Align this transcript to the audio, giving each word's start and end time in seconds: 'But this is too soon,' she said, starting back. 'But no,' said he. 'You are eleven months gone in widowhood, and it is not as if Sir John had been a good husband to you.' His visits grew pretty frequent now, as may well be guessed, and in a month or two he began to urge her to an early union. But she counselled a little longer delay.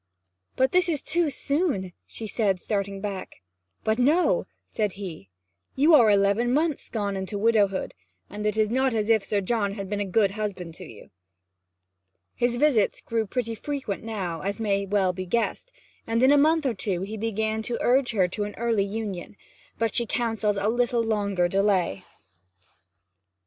'But 0.55 0.71
this 0.71 0.89
is 0.89 1.03
too 1.03 1.29
soon,' 1.29 1.93
she 2.07 2.25
said, 2.25 2.59
starting 2.59 3.01
back. 3.01 3.39
'But 3.83 3.99
no,' 3.99 4.47
said 4.65 4.93
he. 4.93 5.29
'You 5.75 5.93
are 5.93 6.09
eleven 6.09 6.51
months 6.51 6.89
gone 6.89 7.15
in 7.15 7.27
widowhood, 7.31 7.93
and 8.27 8.43
it 8.47 8.57
is 8.57 8.71
not 8.71 8.95
as 8.95 9.09
if 9.09 9.23
Sir 9.23 9.41
John 9.41 9.73
had 9.73 9.91
been 9.91 9.99
a 9.99 10.05
good 10.05 10.31
husband 10.31 10.73
to 10.73 10.91
you.' 10.91 11.11
His 12.33 12.55
visits 12.55 12.99
grew 12.99 13.27
pretty 13.27 13.53
frequent 13.53 14.01
now, 14.03 14.41
as 14.41 14.59
may 14.59 14.87
well 14.87 15.13
be 15.13 15.27
guessed, 15.27 15.71
and 16.07 16.23
in 16.23 16.31
a 16.31 16.35
month 16.35 16.65
or 16.65 16.73
two 16.73 17.01
he 17.03 17.15
began 17.15 17.61
to 17.61 17.77
urge 17.79 18.09
her 18.13 18.27
to 18.29 18.43
an 18.45 18.55
early 18.57 18.83
union. 18.85 19.37
But 19.77 19.93
she 19.93 20.07
counselled 20.07 20.57
a 20.57 20.67
little 20.67 21.03
longer 21.03 21.47
delay. 21.47 22.05